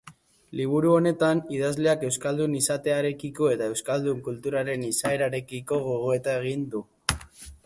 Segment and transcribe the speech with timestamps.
[0.59, 6.85] Liburu honetan, idazleak euskaldun izatearekiko eta euskal kulturaren izaerarekiko gogoeta egiten du.